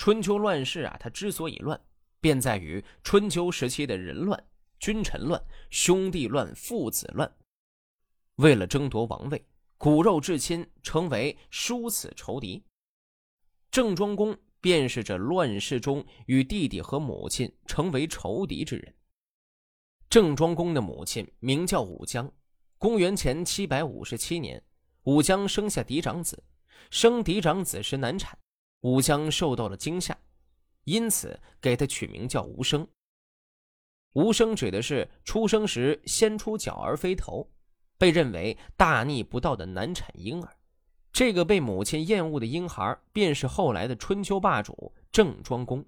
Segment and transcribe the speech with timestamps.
[0.00, 1.78] 春秋乱世啊，它之所以乱，
[2.22, 4.42] 便在于春秋时期的人乱、
[4.78, 5.38] 君臣乱、
[5.68, 7.30] 兄弟乱、父子乱。
[8.36, 9.44] 为了争夺王位，
[9.76, 12.64] 骨肉至亲，成为殊死仇敌。
[13.70, 18.94] 郑庄公便是这乱世中与弟弟和母亲成为仇敌之人。
[20.08, 22.32] 郑庄公的母亲名叫武姜，
[22.78, 24.64] 公元前七百五十七年，
[25.02, 26.42] 武姜生下嫡长子，
[26.90, 28.38] 生嫡长子时难产。
[28.80, 30.16] 武姜受到了惊吓，
[30.84, 32.86] 因此给他取名叫无声。
[34.14, 37.48] 无声指的是出生时先出脚而非头，
[37.98, 40.56] 被认为大逆不道的难产婴儿。
[41.12, 45.84] 这个被母亲厌恶的婴孩，便是后来的春秋霸主郑庄公。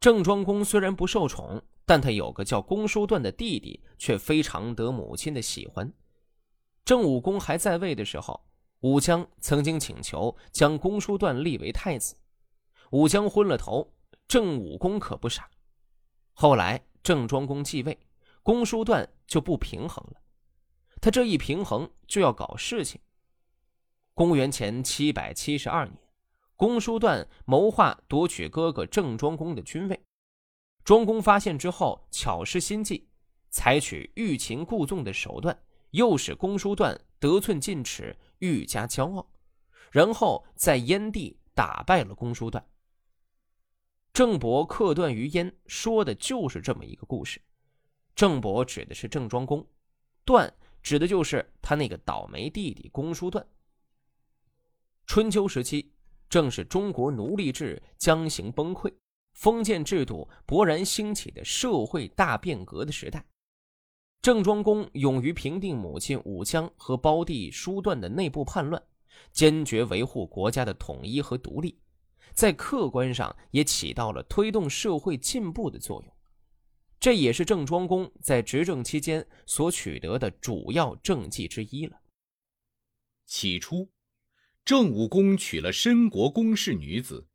[0.00, 5.92] 郑庄公虽然不受宠，但他有个叫公叔段的弟弟，却非常得母亲的喜欢。
[6.84, 8.49] 郑武公还在位的时候。
[8.80, 12.16] 武姜曾经请求将公叔段立为太子，
[12.90, 13.92] 武姜昏了头。
[14.26, 15.50] 郑武公可不傻。
[16.34, 17.98] 后来郑庄公继位，
[18.44, 20.20] 公叔段就不平衡了。
[21.00, 23.00] 他这一平衡就要搞事情。
[24.14, 25.98] 公元前七百七十二年，
[26.54, 30.00] 公叔段谋划夺取哥哥郑庄公的君位。
[30.84, 33.08] 庄公发现之后，巧施心计，
[33.50, 35.60] 采取欲擒故纵的手段，
[35.90, 38.16] 诱使公叔段得寸进尺。
[38.40, 39.26] 愈加骄傲，
[39.90, 42.62] 然后在燕地打败了公叔段。
[44.12, 47.40] 郑伯克段于燕，说的就是这么一个故事。
[48.16, 49.66] 郑伯指的是郑庄公，
[50.24, 53.46] 段指的就是他那个倒霉弟弟公叔段。
[55.06, 55.92] 春秋时期，
[56.28, 58.92] 正是中国奴隶制将行崩溃、
[59.34, 63.24] 封建制度勃然兴起的社会大变革的时代。
[64.22, 68.82] 郑庄公勇于平定母亲武姜和胞弟叔段的内部叛乱，
[69.32, 71.80] 坚决维护国家的统一和独立，
[72.34, 76.14] 在客观上也起到了推动社会进步的作用。
[76.98, 81.98] 这也是郑庄公在执政期间所取得的主要政绩之一了。
[83.24, 83.90] 起初，
[84.66, 87.26] 郑武公娶了申国公氏女子，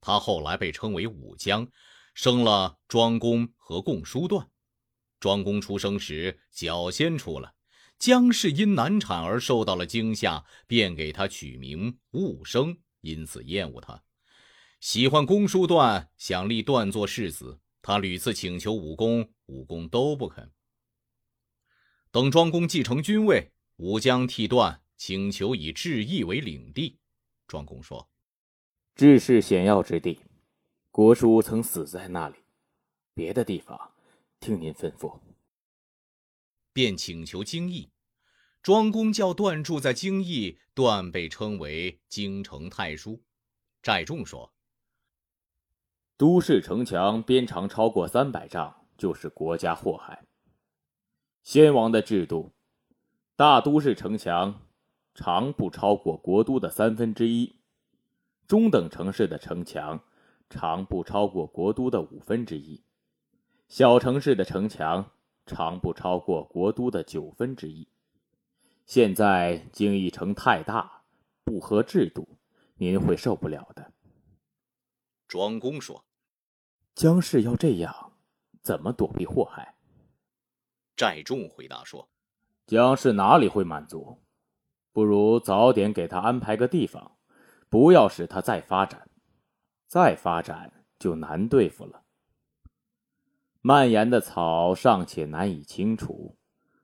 [0.00, 1.68] 他后来被称为武姜，
[2.14, 4.48] 生了庄公和共叔段。
[5.22, 7.54] 庄公出生时脚先出了，
[7.96, 14.02] 姜氏因难产而受到了惊吓，便给他取名戊生，因此厌恶他。
[14.80, 20.50] 喜欢公叔段，想立段做世子，他屡次请求武公，武公都不肯。
[22.10, 26.98] 等庄公继承君位，武姜替段请求以智邑为领地。
[27.46, 28.10] 庄公说
[28.96, 30.18] ：“智是险要之地，
[30.90, 32.34] 国叔曾死在那里，
[33.14, 33.78] 别的地方。”
[34.42, 35.20] 听您吩咐，
[36.72, 37.92] 便请求京邑。
[38.60, 43.22] 庄公叫段住在京邑，段被称为京城太叔。
[43.84, 44.52] 寨众说
[46.18, 50.26] ：“都市城墙边长超过三百丈，就是国家祸害。
[51.44, 52.50] 先王的制度，
[53.36, 54.66] 大都市城墙
[55.14, 57.60] 长不超过国都的三分之一，
[58.48, 60.02] 中等城市的城墙
[60.50, 62.82] 长不超过国都的五分之一。”
[63.72, 65.12] 小城市的城墙
[65.46, 67.88] 长不超过国都的九分之一。
[68.84, 71.04] 现在京邑城太大，
[71.42, 72.36] 不合制度，
[72.74, 73.94] 您会受不了的。
[75.26, 76.04] 庄公说
[76.94, 78.12] ：“姜氏要这样，
[78.60, 79.74] 怎么躲避祸害？”
[80.94, 82.10] 寨众回答说
[82.68, 84.18] ：“姜氏哪里会满足？
[84.92, 87.16] 不如早点给他安排个地方，
[87.70, 89.08] 不要使他再发展，
[89.86, 92.00] 再发展就难对付了。”
[93.64, 96.36] 蔓延的草尚且难以清除，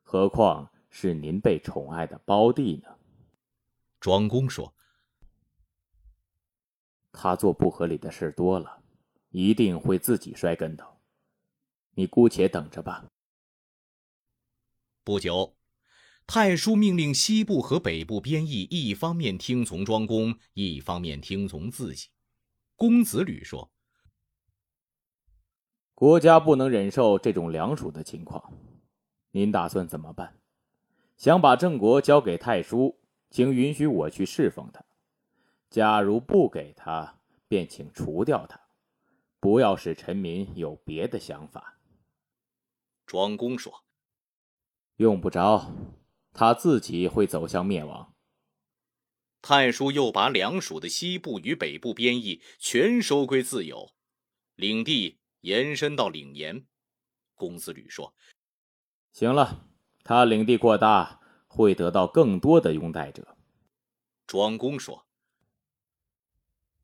[0.04, 2.96] 何况是您被宠爱的胞弟呢？
[3.98, 4.76] 庄公说
[7.10, 8.80] ：“他做不合理的事多了，
[9.30, 11.00] 一定会自己摔跟头。
[11.96, 13.10] 你姑且等着吧。”
[15.02, 15.56] 不久，
[16.28, 22.10] 太叔命令西部和北部边邑一方面听从庄公，一方面听从自己。
[22.76, 23.72] 公子吕说。
[25.98, 28.52] 国家不能忍受这种凉暑的情况，
[29.32, 30.38] 您打算怎么办？
[31.16, 33.00] 想把郑国交给太叔，
[33.30, 34.80] 请允许我去侍奉他；
[35.68, 37.18] 假如不给他，
[37.48, 38.60] 便请除掉他，
[39.40, 41.80] 不要使臣民有别的想法。
[43.04, 43.82] 庄公说
[44.98, 45.74] ：“用不着，
[46.32, 48.14] 他自己会走向灭亡。”
[49.42, 53.90] 太叔又把凉蜀的西部与北部边邑全收归自有，
[54.54, 55.17] 领地。
[55.40, 56.66] 延伸到领盐，
[57.34, 58.14] 公子吕说
[59.12, 59.68] ：“行了，
[60.02, 63.36] 他领地过大，会得到更多的拥戴者。”
[64.26, 65.06] 庄公说：“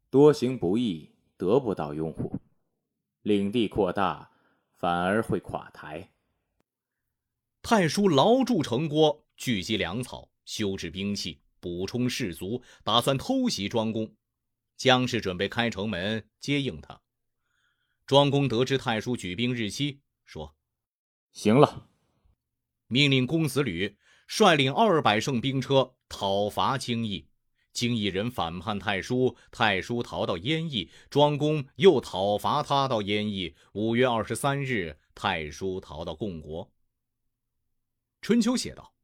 [0.08, 2.38] 多行不义得不到拥护，
[3.22, 4.30] 领地扩大
[4.72, 6.12] 反而会垮台。
[7.60, 14.14] 太叔牢筑城郭，聚集粮草，修制兵器，补充士卒，打算偷袭庄公。
[14.76, 17.00] 姜氏准备开城门接应他。
[18.06, 20.54] 庄公得知太叔举兵日期，说
[21.32, 21.88] ：“行了。”
[22.86, 23.96] 命令公子吕
[24.26, 27.28] 率领二百乘兵车讨伐荆益。
[27.72, 33.56] 荆益人反叛太叔，太叔逃到燕邑，庄公又讨伐他到燕邑。
[33.72, 36.70] 五月二十三日，太叔逃到共国。
[38.20, 38.94] 春秋写道：“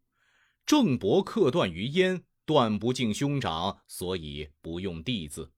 [0.65, 5.51] 郑伯克段于燕，段不敬兄长，所以不用弟字。”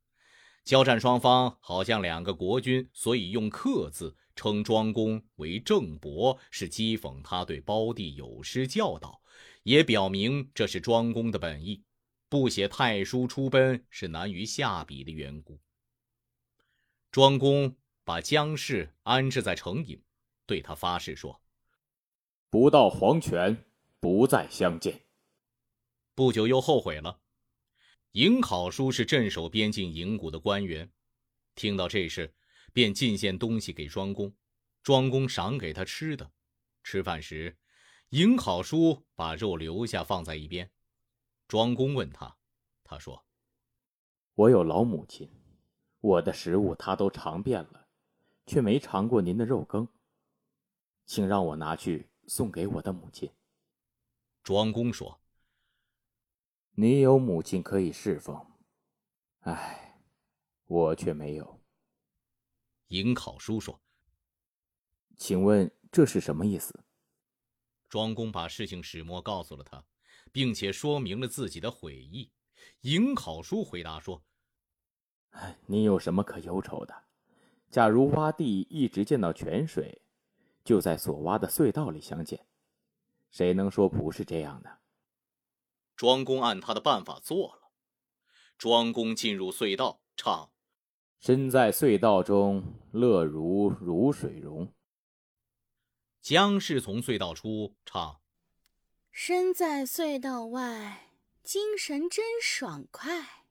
[0.65, 9.21] 交战双方好像两个国君，所以用“克”字称庄公为郑伯，是讥讽他对胞弟有失教导，
[9.65, 11.83] 也表明这是庄公的本意。
[12.29, 15.61] 不写太叔出奔是难于下笔的缘故。
[17.11, 20.01] 庄公把姜氏安置在城营，
[20.47, 21.43] 对他发誓说
[22.49, 23.65] ：“不到黄泉，
[23.99, 25.03] 不再相见。”
[26.15, 27.22] 不久又后悔了。
[28.13, 30.93] 颍考叔是镇守边境营谷的官员，
[31.55, 32.35] 听到这事，
[32.71, 34.35] 便进献东西给庄公。
[34.83, 36.31] 庄公赏给他吃的。
[36.85, 37.57] 吃饭时，
[38.11, 40.71] 颍考叔把肉留下放在一边。
[41.49, 42.37] 庄公问他，
[42.85, 43.25] 他说
[44.37, 45.31] ：“我有老母亲，
[46.01, 47.87] 我的食物他都尝遍了，
[48.45, 49.89] 却没尝过您的肉羹，
[51.07, 53.31] 请让我拿去送给我的母亲。”
[54.45, 55.22] 庄公说。
[56.75, 58.47] 你有母亲可以侍奉，
[59.41, 60.03] 唉，
[60.65, 61.61] 我却没有。
[62.89, 63.79] 颍考叔说
[65.19, 66.85] ：“请问这是什么意思？”
[67.91, 69.85] 庄公把事情始末告诉了他，
[70.33, 72.33] 并且说明了自己的悔意。
[72.81, 74.25] 颍考叔回答说
[75.67, 77.05] ：“你有什么可忧愁的？
[77.71, 80.03] 假如挖地一直见到泉水，
[80.65, 82.47] 就在所挖的隧道里相见，
[83.31, 84.71] 谁能说不是这样呢？”
[86.03, 87.71] 庄公按他的办法做了。
[88.59, 90.51] 庄公进入隧道，唱
[91.21, 94.75] ：“身在隧道中，乐如如水溶。”
[96.21, 98.21] 姜氏从隧道出，唱
[99.13, 101.13] ：“身在隧道外，
[101.45, 103.47] 精神真爽快。”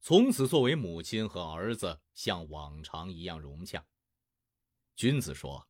[0.00, 3.84] 从此，作为母亲和儿子像往常一样融洽。
[4.94, 5.68] 君子说：“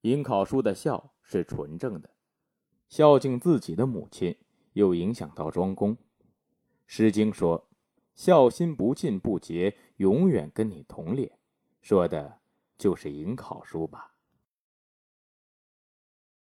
[0.00, 2.12] 颍考叔的孝是纯正的。”
[2.96, 4.36] 孝敬自己的母亲，
[4.74, 5.96] 又影响到庄公。
[6.86, 7.66] 《诗经》说
[8.14, 11.36] ：“孝心不尽不竭，永远跟你同列。”
[11.82, 12.38] 说的
[12.78, 14.13] 就是颍考叔吧。